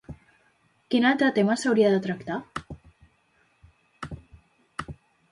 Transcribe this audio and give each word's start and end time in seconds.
Quin 0.93 1.03
altre 1.09 1.27
tema 1.35 1.57
s'hauria 1.63 1.91
de 1.95 1.99
tractar? 2.05 2.37